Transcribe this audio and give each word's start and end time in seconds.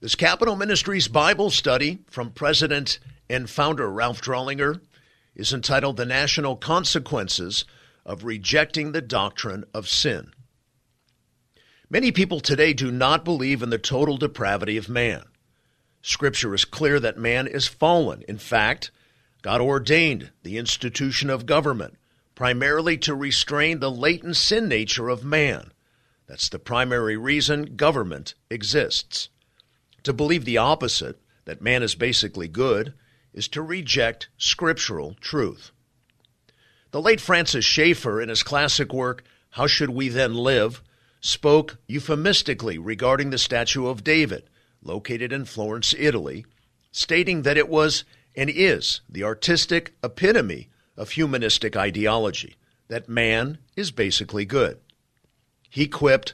This 0.00 0.14
Capitol 0.14 0.54
Ministries 0.54 1.08
Bible 1.08 1.50
study 1.50 1.98
from 2.06 2.30
President 2.30 3.00
and 3.28 3.50
founder 3.50 3.90
Ralph 3.90 4.20
Drollinger 4.22 4.80
is 5.34 5.52
entitled 5.52 5.96
The 5.96 6.06
National 6.06 6.54
Consequences 6.54 7.64
of 8.06 8.22
Rejecting 8.22 8.92
the 8.92 9.02
Doctrine 9.02 9.64
of 9.74 9.88
Sin. 9.88 10.30
Many 11.90 12.12
people 12.12 12.38
today 12.38 12.72
do 12.72 12.92
not 12.92 13.24
believe 13.24 13.60
in 13.60 13.70
the 13.70 13.78
total 13.78 14.16
depravity 14.16 14.76
of 14.76 14.88
man. 14.88 15.24
Scripture 16.00 16.54
is 16.54 16.64
clear 16.64 17.00
that 17.00 17.18
man 17.18 17.48
is 17.48 17.66
fallen. 17.66 18.22
In 18.28 18.38
fact, 18.38 18.92
God 19.42 19.60
ordained 19.60 20.30
the 20.44 20.58
institution 20.58 21.28
of 21.28 21.44
government 21.44 21.96
primarily 22.36 22.98
to 22.98 23.16
restrain 23.16 23.80
the 23.80 23.90
latent 23.90 24.36
sin 24.36 24.68
nature 24.68 25.08
of 25.08 25.24
man. 25.24 25.72
That's 26.28 26.48
the 26.48 26.60
primary 26.60 27.16
reason 27.16 27.74
government 27.74 28.36
exists. 28.48 29.28
To 30.08 30.14
believe 30.14 30.46
the 30.46 30.56
opposite, 30.56 31.20
that 31.44 31.60
man 31.60 31.82
is 31.82 31.94
basically 31.94 32.48
good, 32.48 32.94
is 33.34 33.46
to 33.48 33.60
reject 33.60 34.30
scriptural 34.38 35.12
truth. 35.20 35.70
The 36.92 37.02
late 37.02 37.20
Francis 37.20 37.66
Schaeffer, 37.66 38.18
in 38.18 38.30
his 38.30 38.42
classic 38.42 38.94
work, 38.94 39.22
How 39.50 39.66
Should 39.66 39.90
We 39.90 40.08
Then 40.08 40.32
Live, 40.32 40.82
spoke 41.20 41.76
euphemistically 41.86 42.78
regarding 42.78 43.28
the 43.28 43.36
statue 43.36 43.86
of 43.86 44.02
David, 44.02 44.48
located 44.82 45.30
in 45.30 45.44
Florence, 45.44 45.94
Italy, 45.98 46.46
stating 46.90 47.42
that 47.42 47.58
it 47.58 47.68
was 47.68 48.04
and 48.34 48.48
is 48.48 49.02
the 49.10 49.24
artistic 49.24 49.92
epitome 50.02 50.70
of 50.96 51.10
humanistic 51.10 51.76
ideology, 51.76 52.56
that 52.88 53.10
man 53.10 53.58
is 53.76 53.90
basically 53.90 54.46
good. 54.46 54.78
He 55.68 55.86
quipped, 55.86 56.32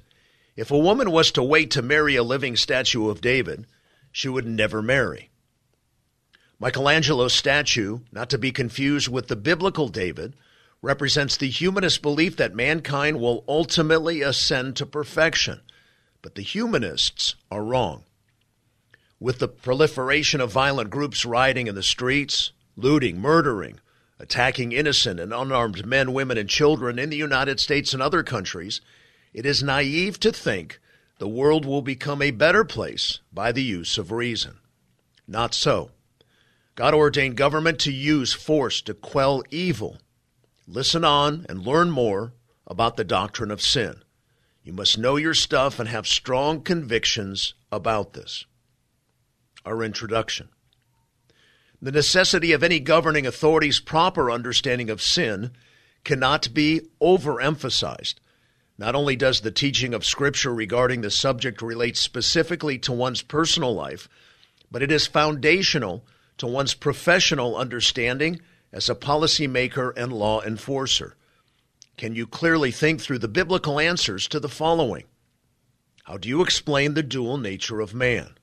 if 0.57 0.71
a 0.71 0.79
woman 0.79 1.11
was 1.11 1.33
to 1.33 1.43
wait 1.43 1.71
to 1.73 1.83
marry 1.83 2.17
a 2.17 2.23
living 2.23 2.57
statue 2.57 3.09
of 3.09 3.21
David, 3.21 3.67
she 4.13 4.29
would 4.29 4.47
never 4.47 4.81
marry. 4.81 5.31
Michelangelo's 6.61 7.35
statue, 7.35 8.01
not 8.13 8.31
to 8.31 8.39
be 8.39 8.53
confused 8.53 9.09
with 9.09 9.29
the 9.29 9.37
biblical 9.37 9.89
David, 9.89 10.35
represents 10.81 11.37
the 11.37 11.49
humanist 11.49 12.03
belief 12.03 12.37
that 12.37 12.55
mankind 12.55 13.19
will 13.19 13.45
ultimately 13.49 14.23
ascend 14.23 14.77
to 14.77 14.87
perfection. 14.87 15.61
But 16.23 16.37
the 16.37 16.43
humanists 16.43 17.35
are 17.51 17.65
wrong. 17.65 18.05
With 19.19 19.41
the 19.41 19.49
proliferation 19.49 20.41
of 20.41 20.53
violent 20.53 20.91
groups 20.91 21.25
rioting 21.25 21.67
in 21.67 21.75
the 21.75 21.83
streets, 21.83 22.53
looting, 22.77 23.19
murdering, 23.19 23.81
attacking 24.19 24.73
innocent 24.73 25.19
and 25.19 25.33
unarmed 25.33 25.85
men, 25.85 26.13
women, 26.13 26.39
and 26.39 26.49
children 26.49 26.99
in 26.99 27.11
the 27.11 27.17
United 27.17 27.61
States 27.61 27.93
and 27.93 28.03
other 28.03 28.23
countries, 28.23 28.81
it 29.35 29.45
is 29.45 29.63
naive 29.63 30.19
to 30.21 30.33
think 30.33 30.81
the 31.19 31.29
world 31.29 31.67
will 31.67 31.83
become 31.83 32.23
a 32.23 32.31
better 32.31 32.65
place 32.65 33.19
by 33.33 33.51
the 33.53 33.63
use 33.63 33.99
of 33.99 34.13
reason. 34.13 34.59
Not 35.27 35.53
so. 35.53 35.91
God 36.77 36.95
ordained 36.95 37.37
government 37.37 37.79
to 37.81 37.93
use 37.93 38.33
force 38.33 38.81
to 38.83 38.95
quell 38.95 39.43
evil. 39.51 39.99
Listen 40.67 41.05
on 41.05 41.45
and 41.49 41.67
learn 41.67 41.91
more 41.91 42.33
about 42.67 42.97
the 42.97 43.05
doctrine 43.05 43.51
of 43.51 43.61
sin. 43.61 44.03
You 44.63 44.73
must 44.73 44.97
know 44.97 45.17
your 45.17 45.35
stuff 45.35 45.79
and 45.79 45.89
have 45.89 46.07
strong 46.07 46.63
convictions 46.63 47.55
about 47.71 48.15
this. 48.15 48.47
Our 49.67 49.83
introduction. 49.83 50.49
The 51.83 51.93
necessity 51.93 52.53
of 52.53 52.63
any 52.63 52.81
governing 52.81 53.27
authority's 53.27 53.81
proper 53.81 54.31
understanding 54.31 54.89
of 54.89 55.03
sin 55.03 55.51
cannot 56.03 56.55
be 56.55 56.83
overemphasized. 57.01 58.15
Not 58.77 58.95
only 58.95 59.15
does 59.15 59.41
the 59.41 59.51
teaching 59.51 59.95
of 59.95 60.05
Scripture 60.05 60.53
regarding 60.53 61.01
the 61.01 61.11
subject 61.11 61.63
relate 61.63 61.97
specifically 61.97 62.79
to 62.79 62.93
one's 62.93 63.23
personal 63.23 63.75
life, 63.75 64.09
but 64.71 64.83
it 64.83 64.91
is 64.91 65.07
foundational 65.07 66.05
to 66.39 66.47
one's 66.47 66.75
professional 66.75 67.57
understanding 67.57 68.41
as 68.73 68.89
a 68.89 68.95
policymaker 68.95 69.93
and 69.97 70.13
law 70.13 70.43
enforcer. 70.43 71.15
Can 71.97 72.17
you 72.17 72.27
clearly 72.27 72.73
think 72.73 73.01
through 73.01 73.21
the 73.21 73.29
biblical 73.29 73.79
answers 73.79 74.27
to 74.29 74.41
the 74.41 74.49
following? 74.49 75.05
How 76.05 76.17
do 76.17 76.29
you 76.29 76.43
explain 76.43 76.95
the 76.95 77.03
dual 77.05 77.39
nature 77.39 77.81
of 77.81 77.95
man? 77.95 78.37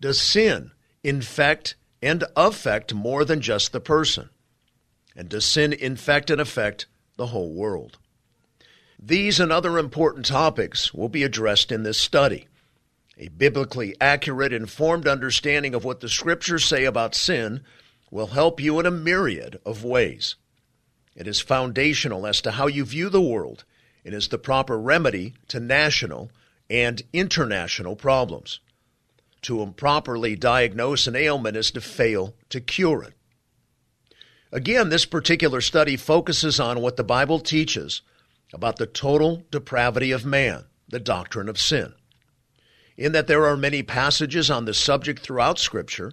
Does 0.00 0.20
sin 0.20 0.72
infect 1.02 1.76
and 2.02 2.24
affect 2.36 2.92
more 2.92 3.24
than 3.24 3.40
just 3.40 3.72
the 3.72 3.80
person? 3.80 4.28
And 5.16 5.30
does 5.30 5.46
sin 5.46 5.72
infect 5.72 6.28
and 6.28 6.40
affect 6.40 6.86
the 7.16 7.28
whole 7.28 7.54
world? 7.54 7.98
These 9.04 9.40
and 9.40 9.50
other 9.50 9.78
important 9.78 10.26
topics 10.26 10.94
will 10.94 11.08
be 11.08 11.24
addressed 11.24 11.72
in 11.72 11.82
this 11.82 11.98
study. 11.98 12.46
A 13.18 13.26
biblically 13.30 13.96
accurate, 14.00 14.52
informed 14.52 15.08
understanding 15.08 15.74
of 15.74 15.84
what 15.84 15.98
the 15.98 16.08
scriptures 16.08 16.64
say 16.64 16.84
about 16.84 17.16
sin 17.16 17.64
will 18.12 18.28
help 18.28 18.60
you 18.60 18.78
in 18.78 18.86
a 18.86 18.92
myriad 18.92 19.58
of 19.66 19.82
ways. 19.82 20.36
It 21.16 21.26
is 21.26 21.40
foundational 21.40 22.28
as 22.28 22.40
to 22.42 22.52
how 22.52 22.68
you 22.68 22.84
view 22.84 23.08
the 23.08 23.20
world 23.20 23.64
and 24.04 24.14
is 24.14 24.28
the 24.28 24.38
proper 24.38 24.78
remedy 24.78 25.34
to 25.48 25.58
national 25.58 26.30
and 26.70 27.02
international 27.12 27.96
problems. 27.96 28.60
To 29.42 29.62
improperly 29.62 30.36
diagnose 30.36 31.08
an 31.08 31.16
ailment 31.16 31.56
is 31.56 31.72
to 31.72 31.80
fail 31.80 32.36
to 32.50 32.60
cure 32.60 33.02
it. 33.02 33.14
Again, 34.52 34.90
this 34.90 35.06
particular 35.06 35.60
study 35.60 35.96
focuses 35.96 36.60
on 36.60 36.80
what 36.80 36.96
the 36.96 37.02
Bible 37.02 37.40
teaches 37.40 38.02
about 38.52 38.76
the 38.76 38.86
total 38.86 39.44
depravity 39.50 40.12
of 40.12 40.24
man, 40.24 40.64
the 40.88 41.00
doctrine 41.00 41.48
of 41.48 41.58
sin. 41.58 41.94
In 42.96 43.12
that 43.12 43.26
there 43.26 43.46
are 43.46 43.56
many 43.56 43.82
passages 43.82 44.50
on 44.50 44.64
the 44.64 44.74
subject 44.74 45.20
throughout 45.20 45.58
Scripture, 45.58 46.12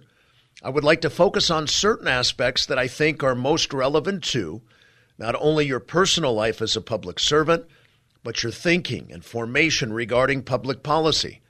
I 0.62 0.70
would 0.70 0.84
like 0.84 1.00
to 1.02 1.10
focus 1.10 1.50
on 1.50 1.66
certain 1.66 2.08
aspects 2.08 2.66
that 2.66 2.78
I 2.78 2.88
think 2.88 3.22
are 3.22 3.34
most 3.34 3.72
relevant 3.72 4.24
to 4.24 4.62
not 5.18 5.34
only 5.38 5.66
your 5.66 5.80
personal 5.80 6.34
life 6.34 6.62
as 6.62 6.76
a 6.76 6.80
public 6.80 7.18
servant, 7.18 7.66
but 8.22 8.42
your 8.42 8.52
thinking 8.52 9.10
and 9.12 9.24
formation 9.24 9.92
regarding 9.92 10.42
public 10.42 10.82
policy. 10.82 11.40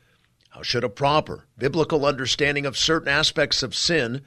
How 0.50 0.62
should 0.62 0.84
a 0.84 0.89
proper 0.89 1.47
biblical 1.56 2.05
understanding 2.05 2.67
of 2.67 2.77
certain 2.77 3.09
aspects 3.09 3.62
of 3.62 3.75
sin 3.75 4.23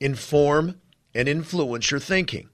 inform 0.00 0.80
and 1.14 1.28
influence 1.28 1.90
your 1.90 2.00
thinking? 2.00 2.48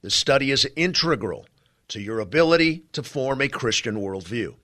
The 0.00 0.10
study 0.10 0.50
is 0.50 0.66
integral 0.76 1.46
to 1.88 2.00
your 2.00 2.20
ability 2.20 2.84
to 2.92 3.02
form 3.02 3.40
a 3.40 3.48
Christian 3.48 3.96
worldview. 3.96 4.54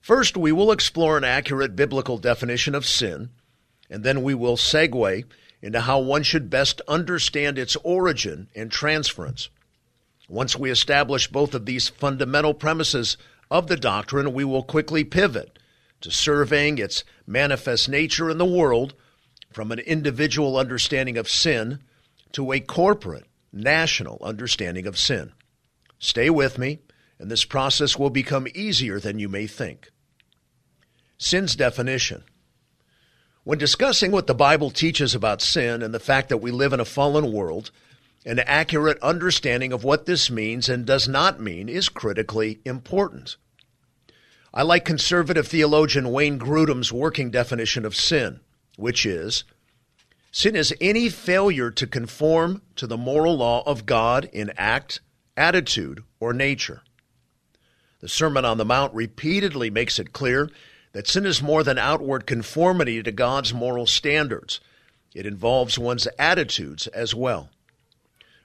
First, 0.00 0.36
we 0.36 0.50
will 0.50 0.72
explore 0.72 1.16
an 1.16 1.24
accurate 1.24 1.76
biblical 1.76 2.18
definition 2.18 2.74
of 2.74 2.86
sin, 2.86 3.30
and 3.88 4.02
then 4.02 4.22
we 4.22 4.34
will 4.34 4.56
segue 4.56 5.24
into 5.60 5.80
how 5.80 6.00
one 6.00 6.24
should 6.24 6.50
best 6.50 6.80
understand 6.88 7.56
its 7.56 7.76
origin 7.84 8.48
and 8.54 8.70
transference. 8.70 9.48
Once 10.28 10.56
we 10.56 10.70
establish 10.70 11.28
both 11.28 11.54
of 11.54 11.66
these 11.66 11.88
fundamental 11.88 12.54
premises 12.54 13.16
of 13.50 13.68
the 13.68 13.76
doctrine, 13.76 14.32
we 14.32 14.44
will 14.44 14.62
quickly 14.62 15.04
pivot 15.04 15.58
to 16.00 16.10
surveying 16.10 16.78
its 16.78 17.04
manifest 17.26 17.88
nature 17.88 18.28
in 18.28 18.38
the 18.38 18.44
world 18.44 18.94
from 19.52 19.70
an 19.70 19.78
individual 19.78 20.56
understanding 20.56 21.16
of 21.16 21.28
sin 21.28 21.78
to 22.32 22.50
a 22.50 22.60
corporate, 22.60 23.26
national 23.52 24.18
understanding 24.22 24.86
of 24.86 24.98
sin. 24.98 25.32
Stay 26.02 26.28
with 26.30 26.58
me, 26.58 26.80
and 27.20 27.30
this 27.30 27.44
process 27.44 27.96
will 27.96 28.10
become 28.10 28.48
easier 28.56 28.98
than 28.98 29.20
you 29.20 29.28
may 29.28 29.46
think. 29.46 29.92
Sin's 31.16 31.54
definition. 31.54 32.24
When 33.44 33.56
discussing 33.56 34.10
what 34.10 34.26
the 34.26 34.34
Bible 34.34 34.72
teaches 34.72 35.14
about 35.14 35.40
sin 35.40 35.80
and 35.80 35.94
the 35.94 36.00
fact 36.00 36.28
that 36.28 36.38
we 36.38 36.50
live 36.50 36.72
in 36.72 36.80
a 36.80 36.84
fallen 36.84 37.32
world, 37.32 37.70
an 38.26 38.40
accurate 38.40 38.98
understanding 39.00 39.72
of 39.72 39.84
what 39.84 40.06
this 40.06 40.28
means 40.28 40.68
and 40.68 40.84
does 40.84 41.06
not 41.06 41.38
mean 41.40 41.68
is 41.68 41.88
critically 41.88 42.58
important. 42.64 43.36
I 44.52 44.62
like 44.62 44.84
conservative 44.84 45.46
theologian 45.46 46.10
Wayne 46.10 46.36
Grudem's 46.36 46.92
working 46.92 47.30
definition 47.30 47.84
of 47.84 47.94
sin, 47.94 48.40
which 48.76 49.06
is 49.06 49.44
sin 50.32 50.56
is 50.56 50.74
any 50.80 51.08
failure 51.08 51.70
to 51.70 51.86
conform 51.86 52.62
to 52.74 52.88
the 52.88 52.98
moral 52.98 53.36
law 53.36 53.62
of 53.66 53.86
God 53.86 54.28
in 54.32 54.52
act, 54.56 55.00
attitude, 55.36 56.02
or 56.20 56.32
nature. 56.32 56.82
The 58.00 58.08
Sermon 58.08 58.44
on 58.44 58.58
the 58.58 58.64
Mount 58.64 58.92
repeatedly 58.94 59.70
makes 59.70 59.98
it 59.98 60.12
clear 60.12 60.50
that 60.92 61.08
sin 61.08 61.24
is 61.24 61.40
more 61.40 61.62
than 61.62 61.78
outward 61.78 62.26
conformity 62.26 63.02
to 63.02 63.12
God's 63.12 63.54
moral 63.54 63.86
standards. 63.86 64.60
It 65.14 65.26
involves 65.26 65.78
one's 65.78 66.08
attitudes 66.18 66.86
as 66.88 67.14
well. 67.14 67.50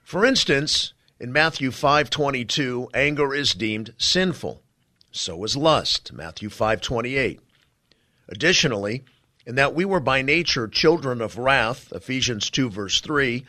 For 0.04 0.24
instance, 0.24 0.94
in 1.20 1.32
Matthew 1.32 1.70
5:22, 1.70 2.88
anger 2.94 3.34
is 3.34 3.52
deemed 3.52 3.92
sinful. 3.98 4.62
So 5.10 5.42
is 5.44 5.56
lust, 5.56 6.12
Matthew 6.12 6.48
5:28. 6.48 7.40
Additionally, 8.28 9.04
in 9.44 9.56
that 9.56 9.74
we 9.74 9.84
were 9.84 10.00
by 10.00 10.22
nature 10.22 10.68
children 10.68 11.20
of 11.20 11.38
wrath, 11.38 11.92
Ephesians 11.92 12.48
2 12.50 12.70
verse 12.70 13.00
3, 13.00 13.44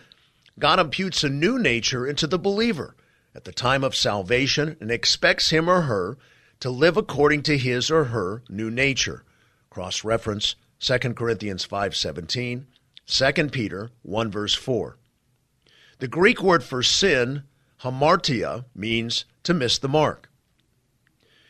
God 0.58 0.80
imputes 0.80 1.24
a 1.24 1.30
new 1.30 1.60
nature 1.60 2.08
into 2.08 2.28
the 2.28 2.40
believer 2.40 2.96
at 3.40 3.46
the 3.46 3.52
time 3.54 3.86
of 3.86 3.96
salvation 3.96 4.76
and 4.82 4.92
expects 4.92 5.50
him 5.50 5.70
or 5.70 5.84
her 5.84 6.18
to 6.60 6.70
live 6.70 6.98
according 6.98 7.42
to 7.42 7.58
his 7.58 7.90
or 7.90 8.06
her 8.06 8.44
new 8.50 8.70
nature. 8.70 9.24
Cross 9.70 10.04
reference 10.04 10.58
2 10.82 11.16
Corinthians 11.16 11.66
5:17, 11.66 12.66
2 13.08 13.50
Peter 13.50 13.92
1 14.02 14.30
verse 14.30 14.56
4. 14.56 14.98
The 16.00 16.08
Greek 16.10 16.44
word 16.44 16.66
for 16.66 16.84
sin, 16.84 17.44
hamartia, 17.82 18.66
means 18.76 19.24
to 19.44 19.54
miss 19.54 19.78
the 19.78 19.88
mark. 19.88 20.30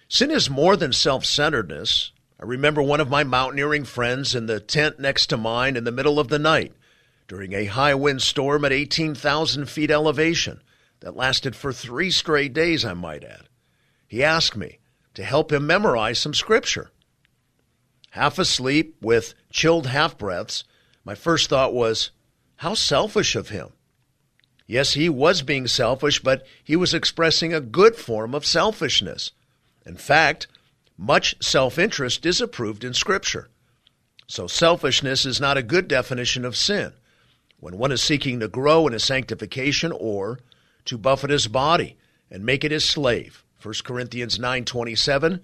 Sin 0.08 0.30
is 0.30 0.48
more 0.48 0.78
than 0.78 0.94
self-centeredness. 0.94 2.12
I 2.40 2.46
remember 2.46 2.84
one 2.84 3.00
of 3.00 3.10
my 3.10 3.24
mountaineering 3.24 3.84
friends 3.84 4.36
in 4.36 4.46
the 4.46 4.60
tent 4.60 5.00
next 5.00 5.26
to 5.32 5.38
mine 5.38 5.76
in 5.76 5.86
the 5.86 5.92
middle 5.92 6.20
of 6.20 6.28
the 6.28 6.38
night 6.38 6.74
during 7.28 7.54
a 7.54 7.66
high 7.66 7.96
wind 7.96 8.22
storm 8.22 8.64
at 8.64 8.72
18,000 8.72 9.68
feet 9.68 9.90
elevation 9.90 10.62
that 11.02 11.16
lasted 11.16 11.56
for 11.56 11.72
three 11.72 12.12
straight 12.12 12.54
days, 12.54 12.84
I 12.84 12.94
might 12.94 13.24
add. 13.24 13.48
He 14.08 14.24
asked 14.24 14.58
me 14.58 14.80
to 15.14 15.24
help 15.24 15.52
him 15.52 15.68
memorize 15.68 16.20
some 16.20 16.34
scripture. 16.34 16.92
Half 18.12 18.40
asleep 18.40 18.96
with 19.02 19.34
chilled 19.52 19.88
half 19.88 20.18
breaths, 20.18 20.64
my 21.06 21.16
first 21.16 21.50
thought 21.50 21.74
was, 21.74 22.12
how 22.58 22.74
selfish 22.74 23.36
of 23.36 23.50
him. 23.50 23.70
Yes, 24.68 24.94
he 24.94 25.10
was 25.10 25.42
being 25.42 25.68
selfish, 25.68 26.20
but 26.20 26.46
he 26.64 26.76
was 26.76 26.94
expressing 26.94 27.54
a 27.54 27.62
good 27.62 27.96
form 27.96 28.36
of 28.36 28.46
selfishness. 28.46 29.32
In 29.86 29.96
fact, 29.96 30.48
much 30.98 31.36
self 31.42 31.80
interest 31.80 32.26
is 32.26 32.42
approved 32.42 32.84
in 32.84 32.94
Scripture. 32.94 33.50
So, 34.28 34.46
selfishness 34.46 35.26
is 35.26 35.42
not 35.42 35.58
a 35.58 35.64
good 35.64 35.88
definition 35.88 36.46
of 36.46 36.56
sin 36.56 36.94
when 37.60 37.78
one 37.78 37.92
is 37.92 38.02
seeking 38.02 38.40
to 38.40 38.48
grow 38.48 38.86
in 38.86 38.94
his 38.94 39.04
sanctification 39.04 39.92
or 39.92 40.40
to 40.90 40.98
buffet 40.98 41.30
his 41.30 41.48
body 41.48 41.96
and 42.30 42.46
make 42.46 42.64
it 42.64 42.72
his 42.72 42.84
slave. 42.84 43.44
1 43.62 43.84
Corinthians 43.84 44.38
9:27 44.38 45.40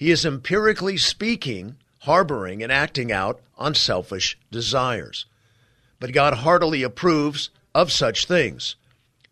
he 0.00 0.10
is 0.10 0.24
empirically 0.24 0.96
speaking 0.96 1.76
harboring 2.00 2.62
and 2.62 2.72
acting 2.72 3.12
out 3.12 3.38
on 3.58 3.74
selfish 3.74 4.38
desires. 4.50 5.26
But 5.98 6.12
God 6.12 6.38
heartily 6.38 6.82
approves 6.82 7.50
of 7.74 7.92
such 7.92 8.24
things. 8.24 8.76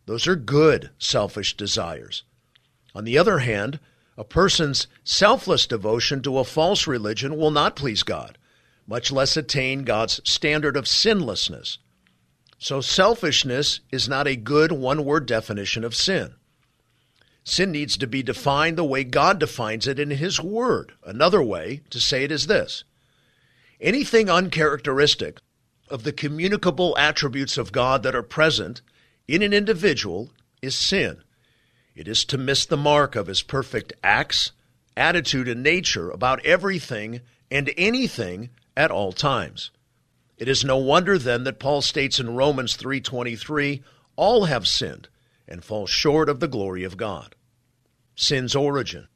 Those 0.04 0.26
are 0.26 0.36
good 0.36 0.90
selfish 0.98 1.56
desires. 1.56 2.22
On 2.94 3.04
the 3.04 3.16
other 3.16 3.38
hand, 3.38 3.80
a 4.18 4.24
person's 4.24 4.86
selfless 5.04 5.66
devotion 5.66 6.20
to 6.22 6.38
a 6.38 6.44
false 6.44 6.86
religion 6.86 7.38
will 7.38 7.50
not 7.50 7.74
please 7.74 8.02
God, 8.02 8.36
much 8.86 9.10
less 9.10 9.38
attain 9.38 9.84
God's 9.84 10.20
standard 10.24 10.76
of 10.76 10.86
sinlessness. 10.86 11.78
So 12.58 12.80
selfishness 12.80 13.80
is 13.92 14.08
not 14.08 14.26
a 14.26 14.34
good 14.34 14.72
one 14.72 15.04
word 15.04 15.26
definition 15.26 15.84
of 15.84 15.94
sin. 15.94 16.34
Sin 17.44 17.70
needs 17.70 17.96
to 17.96 18.06
be 18.06 18.22
defined 18.22 18.76
the 18.76 18.84
way 18.84 19.04
God 19.04 19.38
defines 19.38 19.86
it 19.86 19.98
in 19.98 20.10
His 20.10 20.40
Word. 20.40 20.92
Another 21.04 21.42
way 21.42 21.82
to 21.90 22.00
say 22.00 22.24
it 22.24 22.32
is 22.32 22.46
this 22.46 22.84
anything 23.80 24.28
uncharacteristic 24.28 25.38
of 25.88 26.02
the 26.02 26.12
communicable 26.12 26.98
attributes 26.98 27.56
of 27.56 27.72
God 27.72 28.02
that 28.02 28.14
are 28.14 28.22
present 28.22 28.82
in 29.28 29.40
an 29.40 29.52
individual 29.52 30.30
is 30.60 30.74
sin. 30.74 31.22
It 31.94 32.08
is 32.08 32.24
to 32.26 32.36
miss 32.36 32.66
the 32.66 32.76
mark 32.76 33.16
of 33.16 33.28
His 33.28 33.40
perfect 33.40 33.92
acts, 34.02 34.50
attitude, 34.96 35.48
and 35.48 35.62
nature 35.62 36.10
about 36.10 36.44
everything 36.44 37.20
and 37.50 37.72
anything 37.78 38.50
at 38.76 38.90
all 38.90 39.12
times. 39.12 39.70
It 40.38 40.48
is 40.48 40.64
no 40.64 40.76
wonder 40.76 41.18
then 41.18 41.42
that 41.44 41.58
Paul 41.58 41.82
states 41.82 42.20
in 42.20 42.36
Romans 42.36 42.76
3:23, 42.76 43.82
all 44.14 44.44
have 44.44 44.68
sinned 44.68 45.08
and 45.48 45.64
fall 45.64 45.88
short 45.88 46.28
of 46.28 46.38
the 46.38 46.46
glory 46.46 46.84
of 46.84 46.96
God. 46.96 47.34
Sin's 48.14 48.54
origin. 48.54 49.08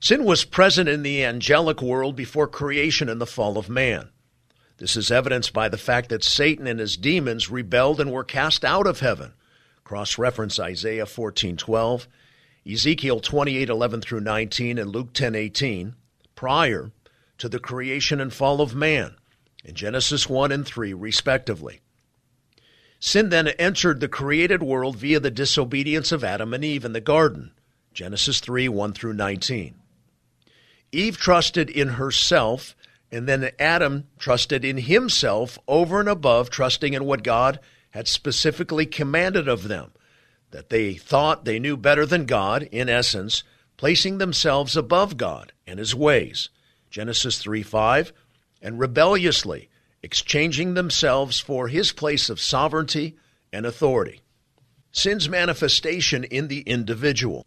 Sin 0.00 0.24
was 0.24 0.44
present 0.44 0.88
in 0.88 1.02
the 1.02 1.22
angelic 1.22 1.82
world 1.82 2.16
before 2.16 2.48
creation 2.48 3.10
and 3.10 3.20
the 3.20 3.26
fall 3.26 3.58
of 3.58 3.68
man. 3.68 4.08
This 4.78 4.96
is 4.96 5.10
evidenced 5.10 5.52
by 5.52 5.68
the 5.68 5.78
fact 5.78 6.08
that 6.08 6.24
Satan 6.24 6.66
and 6.66 6.80
his 6.80 6.96
demons 6.96 7.50
rebelled 7.50 8.00
and 8.00 8.10
were 8.10 8.24
cast 8.24 8.64
out 8.64 8.86
of 8.86 9.00
heaven. 9.00 9.34
Cross 9.84 10.16
reference 10.16 10.58
Isaiah 10.58 11.06
14:12, 11.06 12.08
Ezekiel 12.66 13.20
28:11 13.20 14.00
through 14.00 14.20
19 14.20 14.78
and 14.78 14.90
Luke 14.90 15.12
10:18 15.12 15.96
prior 16.34 16.92
to 17.36 17.48
the 17.48 17.58
creation 17.58 18.20
and 18.20 18.32
fall 18.32 18.62
of 18.62 18.74
man 18.74 19.16
in 19.66 19.74
Genesis 19.74 20.28
1 20.28 20.52
and 20.52 20.64
3, 20.64 20.94
respectively. 20.94 21.80
Sin 23.00 23.30
then 23.30 23.48
entered 23.48 23.98
the 23.98 24.08
created 24.08 24.62
world 24.62 24.96
via 24.96 25.18
the 25.18 25.30
disobedience 25.30 26.12
of 26.12 26.22
Adam 26.22 26.54
and 26.54 26.64
Eve 26.64 26.84
in 26.84 26.92
the 26.92 27.00
garden, 27.00 27.50
Genesis 27.92 28.38
3 28.38 28.68
1 28.68 28.92
through 28.92 29.12
19. 29.12 29.74
Eve 30.92 31.18
trusted 31.18 31.68
in 31.68 31.88
herself, 31.88 32.76
and 33.10 33.28
then 33.28 33.50
Adam 33.58 34.06
trusted 34.18 34.64
in 34.64 34.78
himself 34.78 35.58
over 35.66 35.98
and 35.98 36.08
above 36.08 36.48
trusting 36.48 36.94
in 36.94 37.04
what 37.04 37.24
God 37.24 37.58
had 37.90 38.06
specifically 38.06 38.86
commanded 38.86 39.48
of 39.48 39.66
them, 39.66 39.90
that 40.52 40.70
they 40.70 40.94
thought 40.94 41.44
they 41.44 41.58
knew 41.58 41.76
better 41.76 42.06
than 42.06 42.24
God, 42.24 42.62
in 42.70 42.88
essence, 42.88 43.42
placing 43.76 44.18
themselves 44.18 44.76
above 44.76 45.16
God 45.16 45.52
and 45.66 45.80
his 45.80 45.94
ways. 45.94 46.50
Genesis 46.88 47.38
3 47.38 47.64
5 47.64 48.12
and 48.66 48.80
rebelliously 48.80 49.70
exchanging 50.02 50.74
themselves 50.74 51.38
for 51.38 51.68
his 51.68 51.92
place 51.92 52.28
of 52.28 52.40
sovereignty 52.40 53.16
and 53.52 53.64
authority. 53.64 54.20
Sin's 54.90 55.28
manifestation 55.28 56.24
in 56.24 56.48
the 56.48 56.62
individual. 56.62 57.46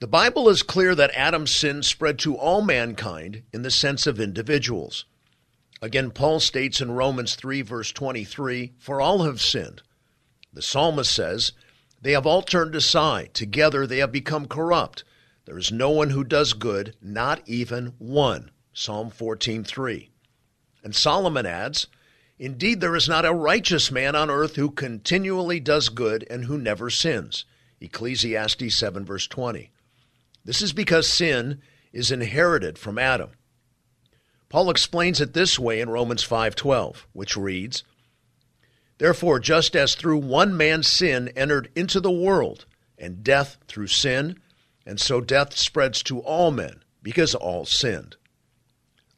The 0.00 0.08
Bible 0.08 0.48
is 0.48 0.64
clear 0.64 0.96
that 0.96 1.14
Adam's 1.14 1.52
sin 1.52 1.84
spread 1.84 2.18
to 2.20 2.36
all 2.36 2.62
mankind 2.62 3.44
in 3.52 3.62
the 3.62 3.70
sense 3.70 4.08
of 4.08 4.18
individuals. 4.18 5.04
Again, 5.80 6.10
Paul 6.10 6.40
states 6.40 6.80
in 6.80 6.90
Romans 6.90 7.36
3, 7.36 7.62
verse 7.62 7.92
23, 7.92 8.72
For 8.76 9.00
all 9.00 9.22
have 9.22 9.40
sinned. 9.40 9.82
The 10.52 10.62
psalmist 10.62 11.14
says, 11.14 11.52
They 12.02 12.10
have 12.10 12.26
all 12.26 12.42
turned 12.42 12.74
aside. 12.74 13.34
Together 13.34 13.86
they 13.86 13.98
have 13.98 14.10
become 14.10 14.48
corrupt. 14.48 15.04
There 15.44 15.58
is 15.58 15.70
no 15.70 15.90
one 15.90 16.10
who 16.10 16.24
does 16.24 16.54
good, 16.54 16.96
not 17.00 17.40
even 17.46 17.94
one. 17.98 18.50
Psalm 18.80 19.10
14:3. 19.10 20.08
And 20.84 20.94
Solomon 20.94 21.44
adds, 21.44 21.88
Indeed, 22.38 22.80
there 22.80 22.94
is 22.94 23.08
not 23.08 23.24
a 23.24 23.34
righteous 23.34 23.90
man 23.90 24.14
on 24.14 24.30
earth 24.30 24.54
who 24.54 24.70
continually 24.70 25.58
does 25.58 25.88
good 25.88 26.24
and 26.30 26.44
who 26.44 26.56
never 26.56 26.88
sins. 26.88 27.44
Ecclesiastes 27.80 28.72
7, 28.76 29.04
verse 29.04 29.26
20. 29.26 29.72
This 30.44 30.62
is 30.62 30.72
because 30.72 31.12
sin 31.12 31.60
is 31.92 32.12
inherited 32.12 32.78
from 32.78 32.98
Adam. 32.98 33.30
Paul 34.48 34.70
explains 34.70 35.20
it 35.20 35.32
this 35.32 35.58
way 35.58 35.80
in 35.80 35.90
Romans 35.90 36.22
5:12, 36.22 37.04
which 37.12 37.36
reads, 37.36 37.82
Therefore, 38.98 39.40
just 39.40 39.74
as 39.74 39.96
through 39.96 40.18
one 40.18 40.56
man's 40.56 40.86
sin 40.86 41.30
entered 41.34 41.68
into 41.74 41.98
the 41.98 42.12
world, 42.12 42.64
and 42.96 43.24
death 43.24 43.58
through 43.66 43.88
sin, 43.88 44.38
and 44.86 45.00
so 45.00 45.20
death 45.20 45.56
spreads 45.56 46.00
to 46.04 46.20
all 46.20 46.52
men, 46.52 46.84
because 47.02 47.34
all 47.34 47.66
sinned. 47.66 48.16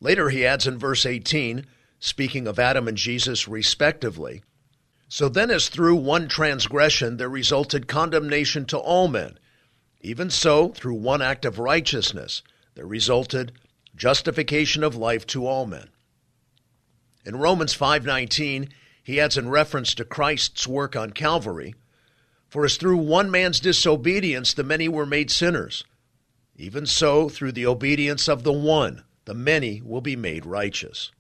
Later, 0.03 0.31
he 0.31 0.47
adds 0.47 0.67
in 0.67 0.79
verse 0.79 1.05
18, 1.05 1.67
speaking 1.99 2.47
of 2.47 2.59
Adam 2.59 2.89
and 2.89 2.97
Jesus 2.97 3.47
respectively, 3.47 4.43
So 5.09 5.29
then, 5.29 5.51
as 5.51 5.69
through 5.69 5.97
one 5.97 6.27
transgression 6.27 7.19
there 7.19 7.29
resulted 7.29 7.87
condemnation 7.87 8.65
to 8.67 8.79
all 8.79 9.09
men, 9.09 9.39
even 10.01 10.31
so, 10.31 10.71
through 10.71 10.95
one 10.95 11.21
act 11.21 11.45
of 11.45 11.59
righteousness 11.59 12.43
there 12.75 12.87
resulted 12.87 13.53
justification 13.95 14.83
of 14.83 14.97
life 14.97 15.27
to 15.27 15.47
all 15.47 15.67
men. 15.67 15.91
In 17.27 17.37
Romans 17.37 17.75
5:19, 17.75 18.71
he 19.03 19.21
adds 19.21 19.37
in 19.37 19.51
reference 19.51 19.95
to 19.95 20.05
Christ's 20.07 20.67
work 20.67 20.97
on 20.97 21.11
Calvary, 21.11 21.75
for 22.49 22.65
as 22.65 22.79
through 22.79 22.97
one 22.97 23.31
man's 23.31 23.61
disobedience 23.61 24.55
the 24.55 24.65
many 24.65 24.89
were 24.89 25.05
made 25.05 25.31
sinners, 25.31 25.85
even 26.57 26.87
so 26.87 27.29
through 27.29 27.53
the 27.53 27.67
obedience 27.67 28.29
of 28.29 28.45
the 28.45 28.53
one 28.53 29.05
the 29.31 29.35
many 29.35 29.81
will 29.81 30.01
be 30.01 30.17
made 30.17 30.45
righteous. 30.45 31.13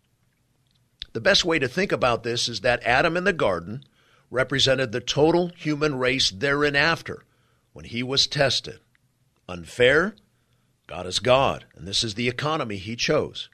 The 1.12 1.20
best 1.20 1.44
way 1.44 1.60
to 1.60 1.68
think 1.68 1.92
about 1.92 2.24
this 2.24 2.48
is 2.48 2.62
that 2.62 2.82
Adam 2.82 3.16
in 3.16 3.22
the 3.22 3.32
garden 3.32 3.84
represented 4.32 4.90
the 4.90 5.00
total 5.00 5.52
human 5.56 5.94
race 5.94 6.28
thereafter 6.28 7.22
when 7.72 7.84
he 7.84 8.02
was 8.02 8.26
tested. 8.26 8.80
Unfair? 9.48 10.16
God 10.88 11.06
is 11.06 11.20
God, 11.20 11.66
and 11.76 11.86
this 11.86 12.02
is 12.02 12.14
the 12.14 12.26
economy 12.26 12.78
he 12.78 12.96
chose. 12.96 13.48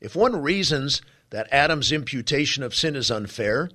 If 0.00 0.16
one 0.16 0.40
reasons 0.40 1.02
that 1.28 1.52
Adam's 1.52 1.92
imputation 1.92 2.62
of 2.62 2.74
sin 2.74 2.96
is 2.96 3.10
unfair, 3.10 3.68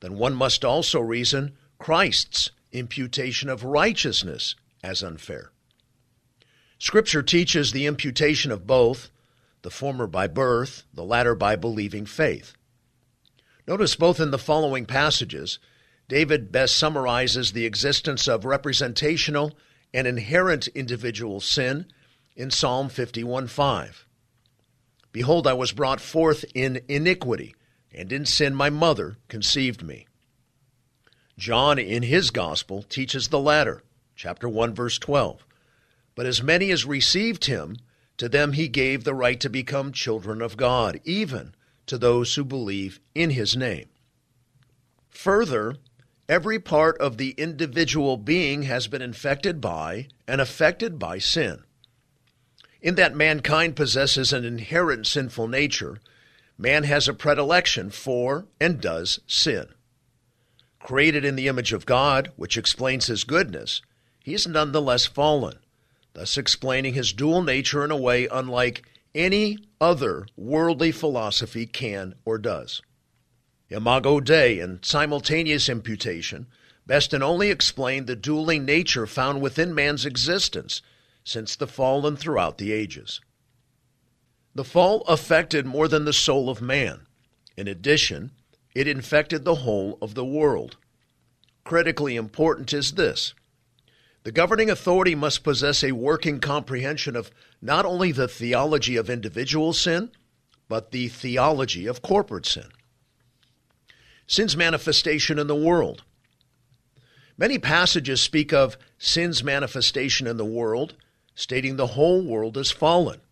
then 0.00 0.18
one 0.18 0.34
must 0.34 0.64
also 0.64 0.98
reason 0.98 1.56
Christ's 1.78 2.50
imputation 2.72 3.48
of 3.48 3.62
righteousness 3.62 4.56
as 4.82 5.04
unfair. 5.04 5.52
Scripture 6.80 7.22
teaches 7.22 7.70
the 7.70 7.86
imputation 7.86 8.50
of 8.50 8.66
both 8.66 9.08
the 9.62 9.70
former 9.70 10.06
by 10.06 10.26
birth, 10.26 10.84
the 10.92 11.04
latter 11.04 11.34
by 11.34 11.56
believing 11.56 12.06
faith. 12.06 12.54
Notice 13.66 13.94
both 13.94 14.18
in 14.20 14.30
the 14.30 14.38
following 14.38 14.86
passages, 14.86 15.58
David 16.08 16.50
best 16.50 16.76
summarizes 16.76 17.52
the 17.52 17.66
existence 17.66 18.26
of 18.26 18.44
representational 18.44 19.56
and 19.94 20.06
inherent 20.06 20.66
individual 20.68 21.40
sin 21.40 21.86
in 22.34 22.50
Psalm 22.50 22.88
51:5. 22.88 24.06
Behold, 25.12 25.46
I 25.46 25.52
was 25.52 25.72
brought 25.72 26.00
forth 26.00 26.44
in 26.54 26.82
iniquity, 26.88 27.54
and 27.92 28.12
in 28.12 28.24
sin 28.24 28.54
my 28.54 28.70
mother 28.70 29.18
conceived 29.28 29.82
me. 29.82 30.06
John, 31.38 31.78
in 31.78 32.02
his 32.02 32.30
gospel, 32.30 32.82
teaches 32.82 33.28
the 33.28 33.40
latter, 33.40 33.82
chapter 34.14 34.48
1, 34.48 34.74
verse 34.74 34.98
12. 34.98 35.44
But 36.14 36.26
as 36.26 36.42
many 36.42 36.70
as 36.70 36.84
received 36.84 37.46
him, 37.46 37.76
to 38.20 38.28
them 38.28 38.52
he 38.52 38.68
gave 38.68 39.04
the 39.04 39.14
right 39.14 39.40
to 39.40 39.48
become 39.48 39.92
children 39.92 40.42
of 40.42 40.58
God, 40.58 41.00
even 41.04 41.54
to 41.86 41.96
those 41.96 42.34
who 42.34 42.44
believe 42.44 43.00
in 43.14 43.30
his 43.30 43.56
name. 43.56 43.88
Further, 45.08 45.76
every 46.28 46.58
part 46.58 46.98
of 46.98 47.16
the 47.16 47.30
individual 47.38 48.18
being 48.18 48.64
has 48.64 48.88
been 48.88 49.00
infected 49.00 49.58
by 49.58 50.08
and 50.28 50.38
affected 50.38 50.98
by 50.98 51.18
sin. 51.18 51.62
In 52.82 52.96
that 52.96 53.16
mankind 53.16 53.74
possesses 53.74 54.34
an 54.34 54.44
inherent 54.44 55.06
sinful 55.06 55.48
nature, 55.48 55.98
man 56.58 56.84
has 56.84 57.08
a 57.08 57.14
predilection 57.14 57.88
for 57.88 58.44
and 58.60 58.82
does 58.82 59.20
sin. 59.26 59.68
Created 60.78 61.24
in 61.24 61.36
the 61.36 61.48
image 61.48 61.72
of 61.72 61.86
God, 61.86 62.32
which 62.36 62.58
explains 62.58 63.06
his 63.06 63.24
goodness, 63.24 63.80
he 64.22 64.34
is 64.34 64.46
nonetheless 64.46 65.06
fallen, 65.06 65.56
thus 66.12 66.36
explaining 66.36 66.94
his 66.94 67.12
dual 67.12 67.42
nature 67.42 67.84
in 67.84 67.90
a 67.90 67.96
way 67.96 68.26
unlike 68.28 68.82
any 69.14 69.58
other 69.80 70.26
worldly 70.36 70.92
philosophy 70.92 71.66
can 71.66 72.14
or 72.24 72.38
does. 72.38 72.82
Imago 73.68 74.20
Dei 74.20 74.58
and 74.60 74.84
simultaneous 74.84 75.68
imputation 75.68 76.46
best 76.86 77.14
and 77.14 77.22
only 77.22 77.50
explain 77.50 78.06
the 78.06 78.16
dueling 78.16 78.64
nature 78.64 79.06
found 79.06 79.40
within 79.40 79.74
man's 79.74 80.04
existence 80.04 80.82
since 81.22 81.54
the 81.54 81.66
fall 81.66 82.06
and 82.06 82.18
throughout 82.18 82.58
the 82.58 82.72
ages. 82.72 83.20
The 84.54 84.64
fall 84.64 85.02
affected 85.02 85.66
more 85.66 85.86
than 85.86 86.04
the 86.04 86.12
soul 86.12 86.50
of 86.50 86.60
man. 86.60 87.06
In 87.56 87.68
addition, 87.68 88.32
it 88.74 88.88
infected 88.88 89.44
the 89.44 89.56
whole 89.56 89.98
of 90.02 90.14
the 90.14 90.24
world. 90.24 90.76
Critically 91.62 92.16
important 92.16 92.72
is 92.72 92.92
this 92.92 93.34
the 94.22 94.32
governing 94.32 94.68
authority 94.68 95.14
must 95.14 95.42
possess 95.42 95.82
a 95.82 95.92
working 95.92 96.40
comprehension 96.40 97.16
of 97.16 97.30
not 97.62 97.86
only 97.86 98.12
the 98.12 98.28
theology 98.28 98.96
of 98.96 99.08
individual 99.08 99.72
sin, 99.72 100.10
but 100.68 100.90
the 100.90 101.08
theology 101.08 101.86
of 101.86 102.02
corporate 102.02 102.46
sin. 102.46 102.68
Sin's 104.26 104.56
manifestation 104.56 105.38
in 105.38 105.46
the 105.46 105.54
world. 105.54 106.04
Many 107.36 107.58
passages 107.58 108.20
speak 108.20 108.52
of 108.52 108.76
sin's 108.98 109.42
manifestation 109.42 110.26
in 110.26 110.36
the 110.36 110.44
world, 110.44 110.94
stating 111.34 111.76
the 111.76 111.88
whole 111.88 112.22
world 112.22 112.58
is 112.58 112.70
fallen, 112.70 113.22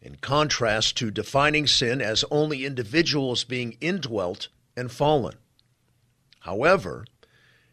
in 0.00 0.14
contrast 0.16 0.96
to 0.98 1.10
defining 1.10 1.66
sin 1.66 2.00
as 2.00 2.24
only 2.30 2.64
individuals 2.64 3.42
being 3.42 3.76
indwelt 3.80 4.48
and 4.76 4.92
fallen. 4.92 5.34
However, 6.40 7.04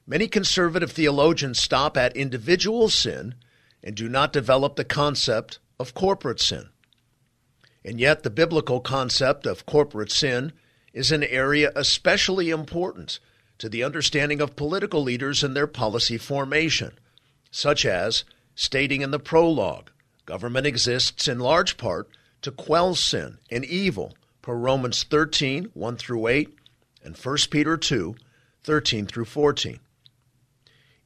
Many 0.10 0.28
conservative 0.28 0.92
theologians 0.92 1.60
stop 1.60 1.96
at 1.96 2.18
individual 2.18 2.90
sin 2.90 3.36
and 3.84 3.96
do 3.96 4.10
not 4.10 4.34
develop 4.34 4.76
the 4.76 4.84
concept 4.84 5.60
of 5.80 5.94
corporate 5.94 6.40
sin. 6.40 6.70
And 7.86 8.00
yet, 8.00 8.24
the 8.24 8.32
biblical 8.32 8.80
concept 8.80 9.46
of 9.46 9.68
corporate 9.68 10.12
sin 10.12 10.52
is 10.94 11.12
an 11.12 11.24
area 11.24 11.72
especially 11.76 12.50
important 12.50 13.20
to 13.60 13.70
the 13.70 13.84
understanding 13.84 14.42
of 14.42 14.56
political 14.56 15.04
leaders 15.04 15.44
and 15.44 15.56
their 15.56 15.68
policy 15.68 16.18
formation, 16.18 16.98
such 17.52 17.86
as 17.86 18.24
stating 18.56 19.04
in 19.04 19.12
the 19.12 19.20
prologue 19.20 19.92
government 20.26 20.66
exists 20.66 21.28
in 21.28 21.38
large 21.38 21.78
part 21.78 22.10
to 22.42 22.50
quell 22.50 22.96
sin 22.96 23.38
and 23.52 23.64
evil, 23.64 24.16
per 24.42 24.56
Romans 24.56 25.04
13 25.04 25.70
1 25.76 25.98
through 25.98 26.26
8, 26.26 26.58
and 27.04 27.16
1 27.16 27.38
Peter 27.52 27.78
2 27.78 28.16
13 28.64 29.06
through 29.06 29.26
14. 29.26 29.80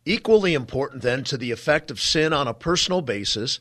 Equally 0.06 0.54
important, 0.54 1.02
then, 1.02 1.24
to 1.26 1.38
the 1.38 1.52
effect 1.52 1.90
of 1.90 2.02
sin 2.02 2.34
on 2.34 2.48
a 2.48 2.54
personal 2.54 3.02
basis 3.02 3.60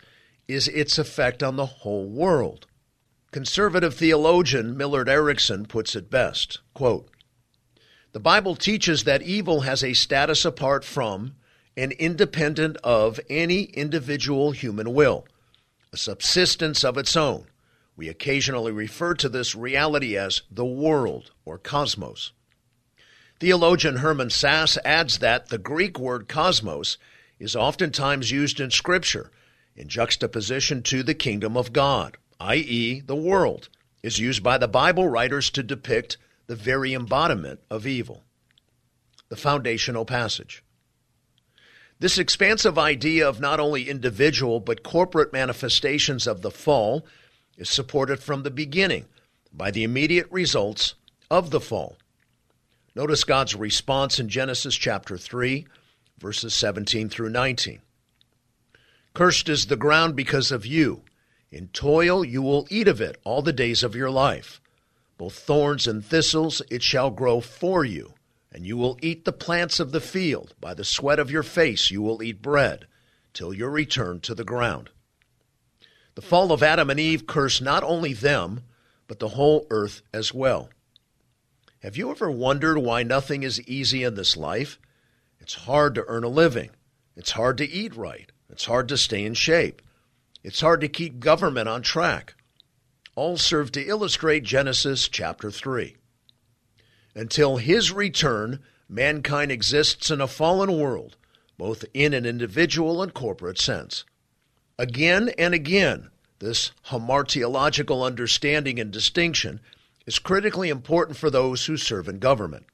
is 0.48 0.66
its 0.68 0.98
effect 0.98 1.42
on 1.42 1.56
the 1.56 1.66
whole 1.66 2.08
world. 2.08 2.66
Conservative 3.30 3.94
theologian 3.94 4.76
Millard 4.76 5.08
Erickson 5.08 5.66
puts 5.66 5.94
it 5.94 6.10
best 6.10 6.58
quote, 6.74 7.08
The 8.12 8.20
Bible 8.20 8.56
teaches 8.56 9.04
that 9.04 9.22
evil 9.22 9.60
has 9.60 9.84
a 9.84 9.94
status 9.94 10.44
apart 10.44 10.84
from 10.84 11.36
and 11.76 11.92
independent 11.92 12.76
of 12.84 13.18
any 13.30 13.62
individual 13.62 14.50
human 14.50 14.92
will, 14.92 15.26
a 15.92 15.96
subsistence 15.96 16.84
of 16.84 16.98
its 16.98 17.16
own. 17.16 17.46
We 17.96 18.08
occasionally 18.08 18.72
refer 18.72 19.14
to 19.14 19.28
this 19.28 19.54
reality 19.54 20.16
as 20.16 20.42
the 20.50 20.66
world 20.66 21.30
or 21.44 21.56
cosmos. 21.56 22.32
Theologian 23.42 23.96
Herman 23.96 24.30
Sass 24.30 24.78
adds 24.84 25.18
that 25.18 25.48
the 25.48 25.58
Greek 25.58 25.98
word 25.98 26.28
cosmos 26.28 26.96
is 27.40 27.56
oftentimes 27.56 28.30
used 28.30 28.60
in 28.60 28.70
Scripture 28.70 29.32
in 29.74 29.88
juxtaposition 29.88 30.80
to 30.84 31.02
the 31.02 31.12
kingdom 31.12 31.56
of 31.56 31.72
God, 31.72 32.18
i.e., 32.38 33.00
the 33.00 33.16
world, 33.16 33.68
is 34.00 34.20
used 34.20 34.44
by 34.44 34.58
the 34.58 34.68
Bible 34.68 35.08
writers 35.08 35.50
to 35.50 35.64
depict 35.64 36.18
the 36.46 36.54
very 36.54 36.94
embodiment 36.94 37.58
of 37.68 37.84
evil. 37.84 38.22
The 39.28 39.34
foundational 39.34 40.04
passage. 40.04 40.62
This 41.98 42.18
expansive 42.18 42.78
idea 42.78 43.28
of 43.28 43.40
not 43.40 43.58
only 43.58 43.90
individual 43.90 44.60
but 44.60 44.84
corporate 44.84 45.32
manifestations 45.32 46.28
of 46.28 46.42
the 46.42 46.52
fall 46.52 47.04
is 47.58 47.68
supported 47.68 48.20
from 48.20 48.44
the 48.44 48.52
beginning 48.52 49.06
by 49.52 49.72
the 49.72 49.82
immediate 49.82 50.30
results 50.30 50.94
of 51.28 51.50
the 51.50 51.60
fall. 51.60 51.96
Notice 52.94 53.24
God's 53.24 53.54
response 53.54 54.20
in 54.20 54.28
Genesis 54.28 54.74
chapter 54.74 55.16
3, 55.16 55.66
verses 56.18 56.52
17 56.52 57.08
through 57.08 57.30
19. 57.30 57.80
Cursed 59.14 59.48
is 59.48 59.66
the 59.66 59.76
ground 59.76 60.14
because 60.14 60.52
of 60.52 60.66
you. 60.66 61.02
In 61.50 61.68
toil 61.68 62.22
you 62.22 62.42
will 62.42 62.66
eat 62.70 62.88
of 62.88 63.00
it 63.00 63.18
all 63.24 63.40
the 63.40 63.52
days 63.52 63.82
of 63.82 63.96
your 63.96 64.10
life. 64.10 64.60
Both 65.16 65.38
thorns 65.38 65.86
and 65.86 66.04
thistles 66.04 66.60
it 66.70 66.82
shall 66.82 67.10
grow 67.10 67.40
for 67.40 67.82
you, 67.82 68.12
and 68.50 68.66
you 68.66 68.76
will 68.76 68.98
eat 69.00 69.24
the 69.24 69.32
plants 69.32 69.80
of 69.80 69.92
the 69.92 70.00
field. 70.00 70.54
By 70.60 70.74
the 70.74 70.84
sweat 70.84 71.18
of 71.18 71.30
your 71.30 71.42
face 71.42 71.90
you 71.90 72.02
will 72.02 72.22
eat 72.22 72.42
bread, 72.42 72.86
till 73.32 73.54
your 73.54 73.70
return 73.70 74.20
to 74.20 74.34
the 74.34 74.44
ground. 74.44 74.90
The 76.14 76.22
fall 76.22 76.52
of 76.52 76.62
Adam 76.62 76.90
and 76.90 77.00
Eve 77.00 77.26
cursed 77.26 77.62
not 77.62 77.82
only 77.82 78.12
them, 78.12 78.64
but 79.06 79.18
the 79.18 79.28
whole 79.28 79.66
earth 79.70 80.02
as 80.12 80.34
well. 80.34 80.68
Have 81.82 81.96
you 81.96 82.12
ever 82.12 82.30
wondered 82.30 82.78
why 82.78 83.02
nothing 83.02 83.42
is 83.42 83.60
easy 83.62 84.04
in 84.04 84.14
this 84.14 84.36
life? 84.36 84.78
It's 85.40 85.54
hard 85.54 85.96
to 85.96 86.04
earn 86.06 86.22
a 86.22 86.28
living. 86.28 86.70
It's 87.16 87.32
hard 87.32 87.58
to 87.58 87.68
eat 87.68 87.96
right. 87.96 88.30
It's 88.48 88.66
hard 88.66 88.86
to 88.90 88.96
stay 88.96 89.24
in 89.24 89.34
shape. 89.34 89.82
It's 90.44 90.60
hard 90.60 90.80
to 90.82 90.88
keep 90.88 91.18
government 91.18 91.68
on 91.68 91.82
track. 91.82 92.36
All 93.16 93.36
serve 93.36 93.72
to 93.72 93.84
illustrate 93.84 94.44
Genesis 94.44 95.08
chapter 95.08 95.50
3. 95.50 95.96
Until 97.16 97.56
his 97.56 97.90
return, 97.90 98.60
mankind 98.88 99.50
exists 99.50 100.08
in 100.08 100.20
a 100.20 100.28
fallen 100.28 100.78
world, 100.78 101.16
both 101.58 101.84
in 101.92 102.14
an 102.14 102.24
individual 102.24 103.02
and 103.02 103.12
corporate 103.12 103.58
sense. 103.58 104.04
Again 104.78 105.30
and 105.36 105.52
again, 105.52 106.10
this 106.38 106.70
hamartiological 106.90 108.06
understanding 108.06 108.78
and 108.78 108.92
distinction 108.92 109.60
is 110.06 110.18
critically 110.18 110.68
important 110.68 111.16
for 111.16 111.30
those 111.30 111.66
who 111.66 111.76
serve 111.76 112.08
in 112.08 112.18
government. 112.18 112.66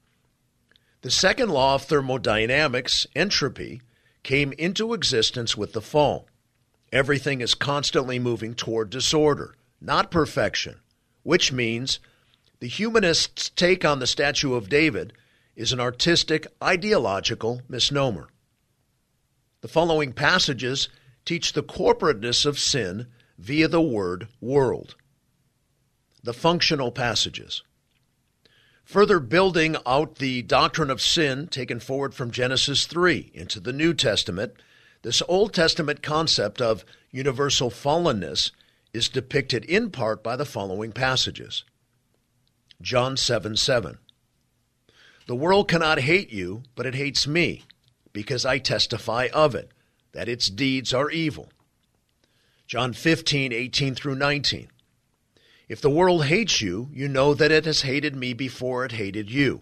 The 1.01 1.11
second 1.11 1.49
law 1.49 1.75
of 1.75 1.83
thermodynamics, 1.83 3.07
entropy, 3.15 3.81
came 4.23 4.53
into 4.53 4.93
existence 4.93 5.55
with 5.55 5.73
the 5.73 5.81
fall. 5.81 6.27
Everything 6.91 7.41
is 7.41 7.53
constantly 7.53 8.19
moving 8.19 8.53
toward 8.53 8.89
disorder, 8.89 9.55
not 9.79 10.11
perfection, 10.11 10.79
which 11.23 11.51
means 11.51 11.99
the 12.59 12.67
humanists' 12.67 13.49
take 13.55 13.85
on 13.85 13.99
the 13.99 14.07
statue 14.07 14.53
of 14.55 14.67
David 14.67 15.13
is 15.55 15.71
an 15.71 15.79
artistic, 15.79 16.47
ideological 16.61 17.61
misnomer. 17.69 18.29
The 19.61 19.67
following 19.67 20.13
passages 20.13 20.89
teach 21.25 21.53
the 21.53 21.63
corporateness 21.63 22.45
of 22.45 22.59
sin 22.59 23.07
via 23.37 23.67
the 23.67 23.81
word 23.81 24.27
world 24.41 24.95
the 26.23 26.33
functional 26.33 26.91
passages. 26.91 27.63
Further 28.83 29.19
building 29.19 29.75
out 29.85 30.15
the 30.15 30.41
doctrine 30.41 30.89
of 30.89 31.01
sin 31.01 31.47
taken 31.47 31.79
forward 31.79 32.13
from 32.15 32.31
Genesis 32.31 32.85
3 32.87 33.31
into 33.33 33.59
the 33.59 33.73
New 33.73 33.93
Testament, 33.93 34.53
this 35.03 35.21
Old 35.27 35.53
Testament 35.53 36.01
concept 36.01 36.61
of 36.61 36.83
universal 37.11 37.69
fallenness 37.69 38.51
is 38.93 39.07
depicted 39.07 39.63
in 39.65 39.91
part 39.91 40.23
by 40.23 40.35
the 40.35 40.45
following 40.45 40.91
passages 40.91 41.63
John 42.81 43.15
7 43.15 43.55
7. 43.55 43.97
The 45.27 45.35
world 45.35 45.67
cannot 45.67 45.99
hate 45.99 46.31
you, 46.31 46.63
but 46.75 46.87
it 46.87 46.95
hates 46.95 47.27
me, 47.27 47.65
because 48.13 48.45
I 48.45 48.57
testify 48.57 49.27
of 49.31 49.53
it, 49.53 49.69
that 50.13 50.27
its 50.27 50.49
deeds 50.49 50.93
are 50.93 51.11
evil. 51.11 51.49
John 52.65 52.93
15 52.93 53.53
18 53.53 53.93
through 53.93 54.15
19. 54.15 54.69
If 55.69 55.81
the 55.81 55.89
world 55.89 56.25
hates 56.25 56.61
you, 56.61 56.89
you 56.91 57.07
know 57.07 57.35
that 57.35 57.51
it 57.51 57.65
has 57.65 57.83
hated 57.83 58.15
me 58.15 58.33
before 58.33 58.85
it 58.85 58.93
hated 58.93 59.29
you. 59.29 59.61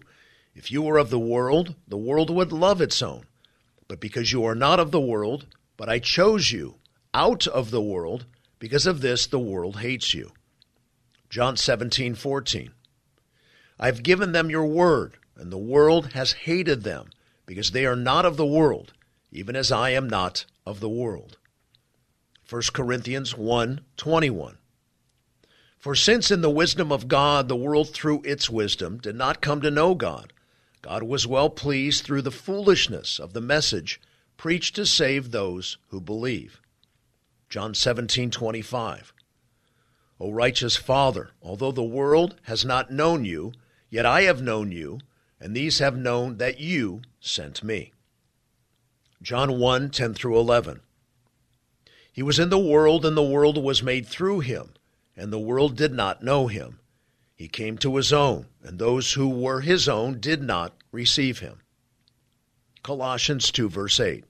If 0.54 0.72
you 0.72 0.80
were 0.80 0.96
of 0.96 1.10
the 1.10 1.18
world, 1.18 1.74
the 1.86 1.98
world 1.98 2.30
would 2.30 2.50
love 2.50 2.80
its 2.80 3.02
own. 3.02 3.26
But 3.88 4.00
because 4.00 4.32
you 4.32 4.42
are 4.46 4.54
not 4.54 4.80
of 4.80 4.90
the 4.90 5.02
world, 5.02 5.44
but 5.76 5.90
I 5.90 5.98
chose 5.98 6.50
you 6.50 6.76
out 7.12 7.46
of 7.46 7.70
the 7.70 7.82
world, 7.82 8.24
because 8.58 8.86
of 8.86 9.02
this 9.02 9.26
the 9.26 9.38
world 9.38 9.80
hates 9.80 10.14
you. 10.14 10.32
John 11.28 11.56
17:14. 11.56 12.72
I've 13.78 14.02
given 14.02 14.32
them 14.32 14.48
your 14.48 14.66
word, 14.66 15.18
and 15.36 15.52
the 15.52 15.58
world 15.58 16.12
has 16.12 16.32
hated 16.32 16.84
them, 16.84 17.10
because 17.44 17.72
they 17.72 17.84
are 17.84 17.94
not 17.94 18.24
of 18.24 18.38
the 18.38 18.46
world, 18.46 18.94
even 19.30 19.54
as 19.54 19.70
I 19.70 19.90
am 19.90 20.08
not 20.08 20.46
of 20.64 20.80
the 20.80 20.88
world. 20.88 21.36
1 22.48 22.72
Corinthians 22.72 23.34
1:21. 23.34 24.56
For 25.78 25.94
since 25.94 26.32
in 26.32 26.40
the 26.40 26.50
wisdom 26.50 26.90
of 26.90 27.06
God 27.06 27.46
the 27.46 27.54
world 27.54 27.90
through 27.90 28.22
its 28.24 28.50
wisdom 28.50 28.98
did 28.98 29.14
not 29.14 29.40
come 29.40 29.60
to 29.60 29.70
know 29.70 29.94
God, 29.94 30.32
God 30.82 31.04
was 31.04 31.24
well 31.24 31.48
pleased 31.48 32.02
through 32.02 32.22
the 32.22 32.32
foolishness 32.32 33.20
of 33.20 33.32
the 33.32 33.40
message 33.40 34.00
preached 34.36 34.74
to 34.74 34.84
save 34.84 35.30
those 35.30 35.78
who 35.90 36.00
believe. 36.00 36.60
John 37.48 37.74
17:25. 37.74 39.12
O 40.18 40.32
righteous 40.32 40.74
Father, 40.74 41.30
although 41.40 41.70
the 41.70 41.84
world 41.84 42.34
has 42.42 42.64
not 42.64 42.90
known 42.90 43.24
you, 43.24 43.52
yet 43.88 44.04
I 44.04 44.22
have 44.22 44.42
known 44.42 44.72
you, 44.72 44.98
and 45.38 45.54
these 45.54 45.78
have 45.78 45.96
known 45.96 46.38
that 46.38 46.58
you 46.58 47.02
sent 47.20 47.62
me. 47.62 47.92
John 49.22 49.60
1 49.60 49.90
10 49.90 50.12
through 50.12 50.40
11. 50.40 50.80
He 52.12 52.22
was 52.24 52.40
in 52.40 52.50
the 52.50 52.58
world, 52.58 53.06
and 53.06 53.16
the 53.16 53.22
world 53.22 53.62
was 53.62 53.80
made 53.80 54.04
through 54.04 54.40
him 54.40 54.74
and 55.18 55.32
the 55.32 55.38
world 55.38 55.76
did 55.76 55.92
not 55.92 56.22
know 56.22 56.46
him. 56.46 56.78
He 57.34 57.48
came 57.48 57.76
to 57.78 57.96
his 57.96 58.12
own, 58.12 58.46
and 58.62 58.78
those 58.78 59.12
who 59.12 59.28
were 59.28 59.60
his 59.60 59.88
own 59.88 60.20
did 60.20 60.42
not 60.42 60.76
receive 60.92 61.40
him. 61.40 61.60
Colossians 62.84 63.50
2, 63.50 63.68
verse 63.68 63.98
8. 63.98 64.24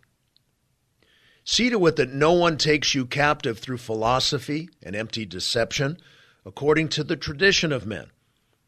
See 1.44 1.70
to 1.70 1.86
it 1.86 1.96
that 1.96 2.12
no 2.12 2.32
one 2.32 2.56
takes 2.56 2.94
you 2.94 3.06
captive 3.06 3.58
through 3.58 3.78
philosophy 3.78 4.70
and 4.82 4.96
empty 4.96 5.26
deception, 5.26 5.98
according 6.44 6.88
to 6.88 7.04
the 7.04 7.16
tradition 7.16 7.70
of 7.70 7.86
men, 7.86 8.06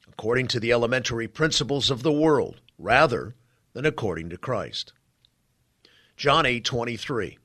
according 0.07 0.47
to 0.49 0.61
the 0.61 0.73
elementary 0.73 1.27
principles 1.27 1.91
of 1.91 2.03
the 2.03 2.13
world, 2.13 2.61
rather 2.79 3.35
than 3.73 3.87
according 3.87 4.29
to 4.31 4.37
Christ. 4.37 4.93
John 6.17 6.45
8:23 6.45 7.39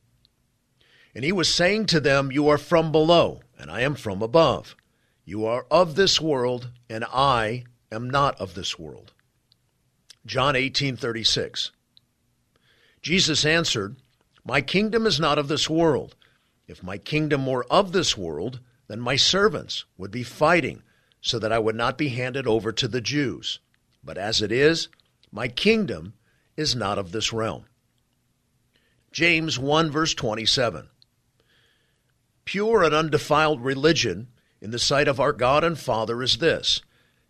And 1.14 1.24
he 1.24 1.32
was 1.32 1.54
saying 1.54 1.86
to 1.88 2.02
them, 2.02 2.32
You 2.32 2.50
are 2.50 2.58
from 2.58 2.92
below, 2.92 3.42
and 3.58 3.72
I 3.72 3.82
am 3.82 3.96
from 3.96 4.22
above. 4.22 4.76
You 5.24 5.46
are 5.46 5.66
of 5.72 5.96
this 5.96 6.22
world, 6.22 6.70
and 6.90 7.04
I 7.06 7.64
am 7.92 8.10
not 8.10 8.40
of 8.40 8.54
this 8.54 8.78
world. 8.78 9.14
John 10.26 10.56
18:36. 10.56 11.72
Jesus 13.02 13.46
answered, 13.46 13.98
My 14.44 14.62
kingdom 14.62 15.06
is 15.06 15.20
not 15.20 15.38
of 15.38 15.48
this 15.48 15.70
world. 15.70 16.16
If 16.68 16.82
my 16.82 16.98
kingdom 16.98 17.46
were 17.46 17.66
of 17.72 17.92
this 17.92 18.18
world, 18.18 18.60
then 18.88 19.00
my 19.00 19.16
servants 19.16 19.86
would 19.98 20.12
be 20.12 20.24
fighting 20.24 20.82
so 21.22 21.40
that 21.40 21.52
I 21.52 21.60
would 21.60 21.76
not 21.76 21.98
be 21.98 22.10
handed 22.10 22.48
over 22.48 22.72
to 22.72 22.88
the 22.88 23.02
Jews. 23.02 23.60
But 24.04 24.18
as 24.18 24.42
it 24.42 24.52
is, 24.52 24.90
my 25.32 25.48
kingdom 25.48 26.14
is 26.58 26.76
not 26.76 26.98
of 26.98 27.12
this 27.12 27.34
realm. 27.34 27.66
James 29.12 29.58
1 29.58 29.92
verse 29.92 30.14
27. 30.14 30.90
Pure 32.46 32.84
and 32.84 32.94
undefiled 32.94 33.62
religion 33.62 34.28
in 34.62 34.72
the 34.72 34.80
sight 34.80 35.08
of 35.08 35.20
our 35.20 35.34
God 35.34 35.64
and 35.64 35.78
Father 35.78 36.22
is 36.22 36.38
this 36.38 36.82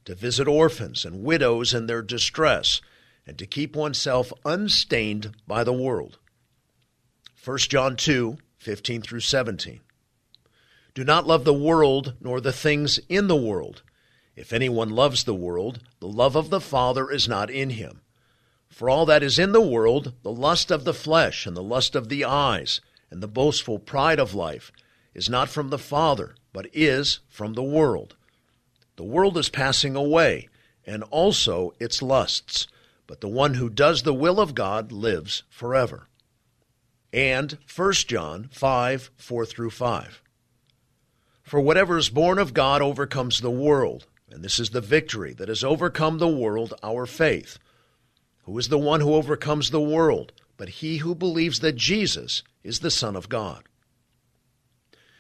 to 0.04 0.14
visit 0.14 0.48
orphans 0.48 1.04
and 1.04 1.24
widows 1.24 1.74
in 1.74 1.88
their 1.88 2.01
distress, 2.01 2.80
and 3.25 3.40
to 3.40 3.48
keep 3.48 3.75
oneself 3.75 4.32
unstained 4.46 5.32
by 5.48 5.64
the 5.64 5.74
world. 5.74 6.20
1 7.44 7.58
John 7.58 7.96
2 7.96 8.38
15 8.58 9.01
through 9.01 9.20
17. 9.20 9.80
Do 10.96 11.04
not 11.04 11.28
love 11.28 11.44
the 11.44 11.54
world 11.54 12.14
nor 12.20 12.42
the 12.42 12.51
things 12.51 13.00
in 13.10 13.28
the 13.28 13.36
world. 13.36 13.84
If 14.36 14.51
anyone 14.51 14.90
loves 14.90 15.24
the 15.24 15.36
world, 15.36 15.82
the 16.00 16.08
love 16.08 16.36
of 16.36 16.50
the 16.50 16.62
Father 16.62 17.10
is 17.12 17.28
not 17.28 17.50
in 17.50 17.72
him. 17.72 18.01
For 18.70 18.90
all 18.90 19.06
that 19.06 19.24
is 19.24 19.40
in 19.40 19.51
the 19.51 19.62
world, 19.62 20.14
the 20.24 20.32
lust 20.32 20.72
of 20.72 20.84
the 20.84 20.94
flesh, 20.94 21.46
and 21.46 21.56
the 21.56 21.64
lust 21.64 21.96
of 21.96 22.10
the 22.10 22.25
eyes, 22.25 22.82
and 23.10 23.22
the 23.22 23.28
boastful 23.28 23.80
pride 23.80 24.20
of 24.20 24.34
life, 24.34 24.72
is 25.16 25.30
not 25.30 25.50
from 25.50 25.70
the 25.70 25.80
Father, 25.80 26.36
but 26.54 26.68
is 26.74 27.20
from 27.30 27.54
the 27.54 27.64
world. 27.64 28.16
The 28.98 29.04
world 29.04 29.38
is 29.38 29.50
passing 29.50 29.96
away, 29.96 30.50
and 30.86 31.04
also 31.04 31.74
its 31.80 32.01
lusts, 32.01 32.68
but 33.08 33.22
the 33.22 33.28
one 33.28 33.56
who 33.56 33.70
does 33.70 34.04
the 34.04 34.14
will 34.14 34.40
of 34.40 34.54
God 34.54 34.92
lives 34.92 35.44
forever. 35.50 36.08
And 37.12 37.58
1 37.74 37.94
John 37.94 38.50
5 38.51 39.12
4 39.16 39.46
through 39.46 39.70
5. 39.70 40.22
For 41.44 41.62
whatever 41.62 41.98
is 41.98 42.10
born 42.10 42.38
of 42.38 42.54
God 42.54 42.82
overcomes 42.82 43.40
the 43.40 43.51
world, 43.51 44.08
and 44.30 44.44
this 44.44 44.60
is 44.60 44.72
the 44.72 44.82
victory 44.82 45.34
that 45.34 45.48
has 45.48 45.64
overcome 45.64 46.18
the 46.18 46.28
world, 46.28 46.74
our 46.84 47.06
faith. 47.06 47.58
Who 48.44 48.58
is 48.58 48.68
the 48.68 48.78
one 48.78 49.00
who 49.00 49.14
overcomes 49.14 49.70
the 49.70 49.82
world, 49.82 50.34
but 50.58 50.70
he 50.70 50.98
who 50.98 51.16
believes 51.16 51.60
that 51.60 51.75
Jesus 51.75 52.44
is 52.64 52.80
the 52.80 52.92
Son 52.92 53.16
of 53.16 53.30
God? 53.30 53.64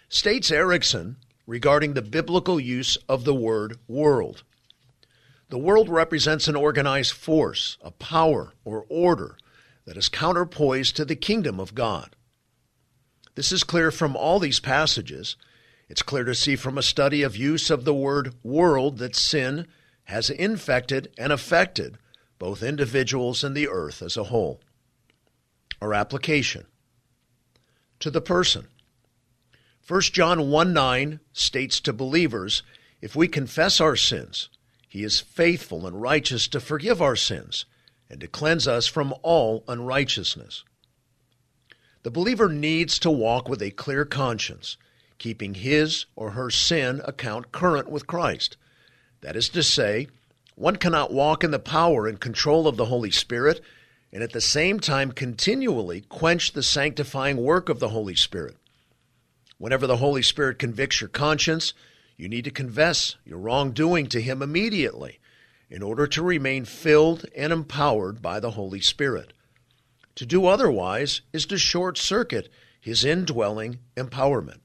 States 0.09 0.51
Erickson 0.51 1.17
regarding 1.47 1.93
the 1.93 2.01
biblical 2.01 2.59
use 2.59 2.97
of 3.09 3.23
the 3.23 3.33
word 3.33 3.77
world. 3.87 4.43
The 5.49 5.57
world 5.57 5.89
represents 5.89 6.47
an 6.47 6.55
organized 6.55 7.13
force, 7.13 7.77
a 7.81 7.91
power 7.91 8.53
or 8.63 8.85
order 8.89 9.37
that 9.85 9.97
is 9.97 10.09
counterpoised 10.09 10.95
to 10.95 11.05
the 11.05 11.15
kingdom 11.15 11.59
of 11.59 11.75
God. 11.75 12.15
This 13.35 13.51
is 13.51 13.63
clear 13.63 13.91
from 13.91 14.15
all 14.15 14.39
these 14.39 14.59
passages. 14.59 15.35
It's 15.87 16.01
clear 16.01 16.23
to 16.23 16.33
see 16.33 16.55
from 16.55 16.77
a 16.77 16.83
study 16.83 17.21
of 17.21 17.35
use 17.35 17.69
of 17.69 17.85
the 17.85 17.93
word 17.93 18.33
world 18.43 18.97
that 18.97 19.15
sin 19.15 19.67
has 20.05 20.29
infected 20.29 21.11
and 21.17 21.31
affected 21.31 21.97
both 22.39 22.63
individuals 22.63 23.43
and 23.43 23.55
the 23.55 23.67
earth 23.67 24.01
as 24.01 24.17
a 24.17 24.25
whole. 24.25 24.61
Our 25.81 25.93
application 25.93 26.65
to 27.99 28.09
the 28.09 28.21
person. 28.21 28.67
1 29.87 30.01
John 30.01 30.49
1 30.49 30.73
9 30.73 31.19
states 31.31 31.79
to 31.81 31.93
believers, 31.93 32.63
If 33.01 33.15
we 33.15 33.27
confess 33.27 33.79
our 33.79 33.95
sins, 33.95 34.49
he 34.89 35.03
is 35.03 35.19
faithful 35.19 35.85
and 35.85 36.01
righteous 36.01 36.47
to 36.47 36.59
forgive 36.59 37.03
our 37.03 37.15
sins 37.15 37.65
and 38.09 38.19
to 38.21 38.27
cleanse 38.27 38.67
us 38.67 38.87
from 38.87 39.13
all 39.21 39.63
unrighteousness. 39.67 40.63
The 42.01 42.09
believer 42.09 42.49
needs 42.49 42.97
to 42.99 43.11
walk 43.11 43.47
with 43.47 43.61
a 43.61 43.69
clear 43.69 44.05
conscience, 44.05 44.77
keeping 45.19 45.53
his 45.53 46.07
or 46.15 46.31
her 46.31 46.49
sin 46.49 46.99
account 47.05 47.51
current 47.51 47.87
with 47.87 48.07
Christ. 48.07 48.57
That 49.21 49.35
is 49.35 49.49
to 49.49 49.61
say, 49.61 50.07
one 50.55 50.77
cannot 50.77 51.13
walk 51.13 51.43
in 51.43 51.51
the 51.51 51.59
power 51.59 52.07
and 52.07 52.19
control 52.19 52.67
of 52.67 52.77
the 52.77 52.85
Holy 52.85 53.11
Spirit 53.11 53.61
and 54.11 54.23
at 54.23 54.31
the 54.31 54.41
same 54.41 54.79
time 54.79 55.11
continually 55.11 56.01
quench 56.01 56.53
the 56.53 56.63
sanctifying 56.63 57.37
work 57.37 57.69
of 57.69 57.79
the 57.79 57.89
Holy 57.89 58.15
Spirit. 58.15 58.55
Whenever 59.57 59.87
the 59.87 59.97
Holy 59.97 60.21
Spirit 60.21 60.59
convicts 60.59 60.99
your 60.99 61.07
conscience, 61.07 61.73
you 62.17 62.27
need 62.27 62.43
to 62.43 62.51
confess 62.51 63.15
your 63.25 63.37
wrongdoing 63.37 64.07
to 64.07 64.21
Him 64.21 64.41
immediately 64.41 65.19
in 65.69 65.81
order 65.81 66.07
to 66.07 66.21
remain 66.21 66.65
filled 66.65 67.25
and 67.35 67.51
empowered 67.51 68.21
by 68.21 68.39
the 68.39 68.51
Holy 68.51 68.81
Spirit. 68.81 69.33
To 70.15 70.25
do 70.25 70.45
otherwise 70.45 71.21
is 71.33 71.45
to 71.47 71.57
short 71.57 71.97
circuit 71.97 72.49
His 72.79 73.03
indwelling 73.03 73.79
empowerment. 73.95 74.59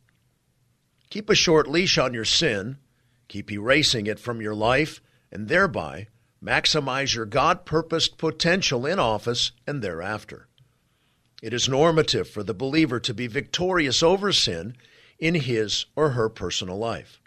Keep 1.08 1.30
a 1.30 1.34
short 1.34 1.68
leash 1.68 1.98
on 1.98 2.14
your 2.14 2.24
sin, 2.24 2.78
keep 3.26 3.50
erasing 3.50 4.06
it 4.06 4.20
from 4.20 4.40
your 4.40 4.54
life, 4.54 5.00
and 5.32 5.48
thereby 5.48 6.06
maximize 6.42 7.14
your 7.14 7.26
God 7.26 7.64
purposed 7.64 8.18
potential 8.18 8.86
in 8.86 8.98
office 8.98 9.52
and 9.66 9.82
thereafter. 9.82 10.46
It 11.42 11.54
is 11.54 11.68
normative 11.68 12.28
for 12.28 12.42
the 12.42 12.54
believer 12.54 13.00
to 13.00 13.14
be 13.14 13.26
victorious 13.26 14.02
over 14.02 14.32
sin 14.32 14.76
in 15.18 15.34
his 15.34 15.86
or 15.96 16.10
her 16.10 16.28
personal 16.28 16.76
life. 16.76 17.20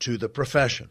To 0.00 0.18
the 0.18 0.28
profession. 0.28 0.90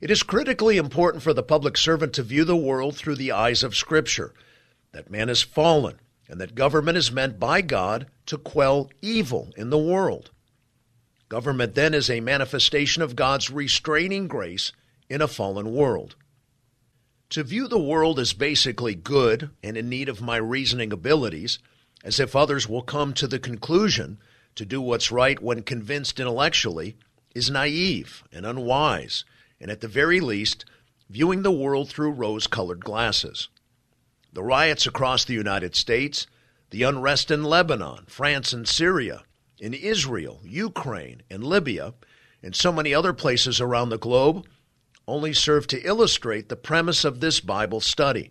It 0.00 0.10
is 0.10 0.22
critically 0.22 0.76
important 0.76 1.22
for 1.22 1.34
the 1.34 1.42
public 1.42 1.76
servant 1.76 2.14
to 2.14 2.22
view 2.22 2.44
the 2.44 2.56
world 2.56 2.96
through 2.96 3.16
the 3.16 3.32
eyes 3.32 3.62
of 3.62 3.76
Scripture, 3.76 4.32
that 4.92 5.10
man 5.10 5.28
is 5.28 5.42
fallen, 5.42 6.00
and 6.26 6.40
that 6.40 6.54
government 6.54 6.96
is 6.96 7.12
meant 7.12 7.38
by 7.38 7.60
God 7.60 8.06
to 8.26 8.38
quell 8.38 8.90
evil 9.02 9.52
in 9.56 9.70
the 9.70 9.78
world. 9.78 10.30
Government 11.28 11.74
then 11.74 11.92
is 11.92 12.08
a 12.08 12.20
manifestation 12.20 13.02
of 13.02 13.14
God's 13.14 13.50
restraining 13.50 14.26
grace 14.26 14.72
in 15.08 15.20
a 15.20 15.28
fallen 15.28 15.72
world. 15.72 16.16
To 17.30 17.44
view 17.44 17.68
the 17.68 17.78
world 17.78 18.18
as 18.18 18.32
basically 18.32 18.96
good 18.96 19.50
and 19.62 19.76
in 19.76 19.88
need 19.88 20.08
of 20.08 20.20
my 20.20 20.36
reasoning 20.36 20.92
abilities, 20.92 21.60
as 22.02 22.18
if 22.18 22.34
others 22.34 22.68
will 22.68 22.82
come 22.82 23.14
to 23.14 23.28
the 23.28 23.38
conclusion 23.38 24.18
to 24.56 24.64
do 24.64 24.80
what's 24.80 25.12
right 25.12 25.40
when 25.40 25.62
convinced 25.62 26.18
intellectually, 26.18 26.96
is 27.32 27.48
naive 27.48 28.24
and 28.32 28.44
unwise, 28.44 29.24
and 29.60 29.70
at 29.70 29.80
the 29.80 29.86
very 29.86 30.18
least, 30.18 30.64
viewing 31.08 31.42
the 31.42 31.52
world 31.52 31.88
through 31.88 32.10
rose 32.10 32.48
colored 32.48 32.84
glasses. 32.84 33.48
The 34.32 34.42
riots 34.42 34.84
across 34.84 35.24
the 35.24 35.34
United 35.34 35.76
States, 35.76 36.26
the 36.70 36.82
unrest 36.82 37.30
in 37.30 37.44
Lebanon, 37.44 38.06
France, 38.08 38.52
and 38.52 38.66
Syria, 38.66 39.22
in 39.60 39.72
Israel, 39.72 40.40
Ukraine, 40.44 41.22
and 41.30 41.44
Libya, 41.44 41.94
and 42.42 42.56
so 42.56 42.72
many 42.72 42.92
other 42.92 43.12
places 43.12 43.60
around 43.60 43.90
the 43.90 43.98
globe 43.98 44.48
only 45.10 45.32
serve 45.32 45.66
to 45.66 45.82
illustrate 45.82 46.48
the 46.48 46.56
premise 46.56 47.04
of 47.04 47.20
this 47.20 47.40
Bible 47.40 47.80
study. 47.80 48.30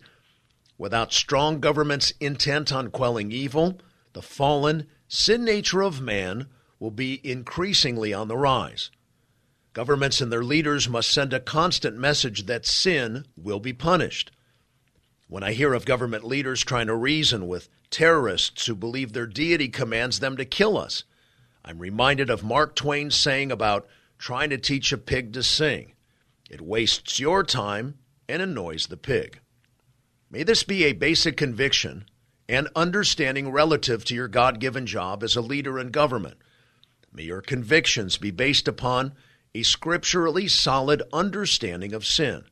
Without 0.77 1.11
strong 1.11 1.59
governments 1.59 2.13
intent 2.19 2.71
on 2.71 2.89
quelling 2.89 3.31
evil, 3.31 3.79
the 4.13 4.21
fallen, 4.21 4.87
sin 5.07 5.43
nature 5.43 5.81
of 5.81 6.01
man 6.01 6.47
will 6.79 6.91
be 6.91 7.19
increasingly 7.29 8.13
on 8.13 8.29
the 8.29 8.37
rise. 8.37 8.89
Governments 9.73 10.21
and 10.21 10.31
their 10.31 10.43
leaders 10.43 10.89
must 10.89 11.11
send 11.11 11.33
a 11.33 11.39
constant 11.39 11.97
message 11.97 12.45
that 12.45 12.65
sin 12.65 13.25
will 13.37 13.59
be 13.59 13.73
punished. 13.73 14.31
When 15.27 15.43
I 15.43 15.51
hear 15.51 15.73
of 15.73 15.85
government 15.85 16.23
leaders 16.23 16.63
trying 16.63 16.87
to 16.87 16.95
reason 16.95 17.47
with 17.47 17.69
terrorists 17.91 18.65
who 18.65 18.73
believe 18.73 19.13
their 19.13 19.27
deity 19.27 19.67
commands 19.67 20.19
them 20.19 20.37
to 20.37 20.45
kill 20.45 20.77
us, 20.77 21.03
I'm 21.63 21.77
reminded 21.77 22.29
of 22.29 22.43
Mark 22.43 22.75
Twain's 22.75 23.15
saying 23.15 23.51
about 23.51 23.87
trying 24.17 24.49
to 24.49 24.57
teach 24.57 24.91
a 24.91 24.97
pig 24.97 25.33
to 25.33 25.43
sing. 25.43 25.93
It 26.49 26.61
wastes 26.61 27.19
your 27.19 27.43
time 27.43 27.99
and 28.27 28.41
annoys 28.41 28.87
the 28.87 28.97
pig. 28.97 29.39
May 30.31 30.43
this 30.43 30.63
be 30.63 30.83
a 30.83 30.93
basic 30.93 31.37
conviction 31.37 32.05
and 32.47 32.67
understanding 32.75 33.51
relative 33.51 34.03
to 34.05 34.15
your 34.15 34.27
God 34.27 34.59
given 34.59 34.87
job 34.87 35.23
as 35.23 35.35
a 35.35 35.41
leader 35.41 35.79
in 35.79 35.89
government. 35.89 36.37
May 37.13 37.23
your 37.23 37.41
convictions 37.41 38.17
be 38.17 38.31
based 38.31 38.67
upon 38.67 39.13
a 39.53 39.63
scripturally 39.63 40.47
solid 40.47 41.03
understanding 41.13 41.93
of 41.93 42.05
sin. 42.05 42.45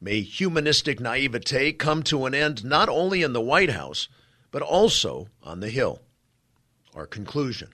May 0.00 0.20
humanistic 0.20 1.00
naivete 1.00 1.72
come 1.72 2.02
to 2.04 2.24
an 2.24 2.34
end 2.34 2.64
not 2.64 2.88
only 2.88 3.22
in 3.22 3.32
the 3.32 3.40
White 3.40 3.70
House, 3.70 4.08
but 4.50 4.62
also 4.62 5.28
on 5.42 5.60
the 5.60 5.70
Hill. 5.70 6.00
Our 6.94 7.06
conclusion 7.06 7.70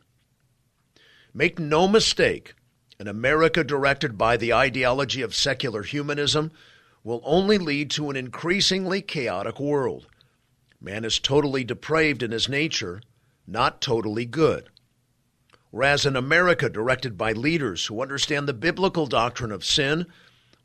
Make 1.33 1.59
no 1.59 1.89
mistake, 1.89 2.55
an 2.99 3.09
America 3.09 3.65
directed 3.65 4.17
by 4.17 4.37
the 4.37 4.53
ideology 4.53 5.23
of 5.23 5.35
secular 5.35 5.83
humanism 5.83 6.53
will 7.03 7.21
only 7.25 7.59
lead 7.59 7.91
to 7.91 8.11
an 8.11 8.17
increasingly 8.17 9.03
chaotic 9.03 9.59
world. 9.59 10.07
Man 10.81 11.05
is 11.05 11.19
totally 11.19 11.65
depraved 11.65 12.23
in 12.23 12.31
his 12.31 12.49
nature, 12.49 13.03
not 13.47 13.81
totally 13.81 14.25
good. 14.25 14.69
Whereas 15.71 16.07
an 16.07 16.17
America 16.17 16.69
directed 16.69 17.19
by 17.19 17.33
leaders 17.33 17.87
who 17.87 18.01
understand 18.01 18.47
the 18.47 18.55
biblical 18.55 19.07
doctrine 19.07 19.51
of 19.51 19.65
sin 19.65 20.07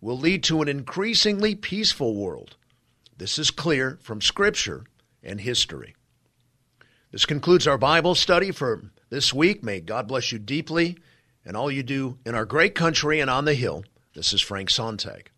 will 0.01 0.17
lead 0.17 0.43
to 0.43 0.61
an 0.61 0.67
increasingly 0.67 1.55
peaceful 1.55 2.15
world. 2.15 2.55
This 3.17 3.39
is 3.39 3.51
clear 3.51 3.97
from 4.01 4.21
Scripture 4.21 4.85
and 5.23 5.41
history. 5.41 5.95
This 7.11 7.25
concludes 7.25 7.67
our 7.67 7.77
Bible 7.77 8.13
study 8.13 8.51
for 8.51 8.91
this 9.09 9.33
week. 9.33 9.63
May 9.63 9.81
God 9.81 10.07
bless 10.07 10.31
you 10.31 10.37
deeply 10.39 10.97
and 11.45 11.55
all 11.55 11.71
you 11.71 11.83
do 11.83 12.17
in 12.25 12.35
our 12.35 12.45
great 12.45 12.75
country 12.75 13.19
and 13.19 13.29
on 13.29 13.45
the 13.45 13.53
Hill. 13.53 13.83
This 14.13 14.33
is 14.33 14.41
Frank 14.41 14.69
Sontag. 14.69 15.31